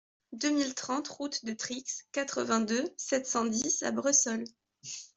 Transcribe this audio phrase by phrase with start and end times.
[0.31, 4.45] deux mille trente route de Trixe, quatre-vingt-deux, sept cent dix à Bressols